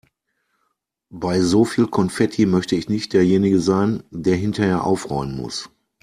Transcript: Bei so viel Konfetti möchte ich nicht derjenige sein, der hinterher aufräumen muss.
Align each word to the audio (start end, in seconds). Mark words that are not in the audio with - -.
Bei 1.11 1.41
so 1.41 1.63
viel 1.63 1.85
Konfetti 1.85 2.47
möchte 2.47 2.75
ich 2.75 2.89
nicht 2.89 3.13
derjenige 3.13 3.59
sein, 3.59 4.01
der 4.09 4.35
hinterher 4.35 4.83
aufräumen 4.83 5.37
muss. 5.37 5.69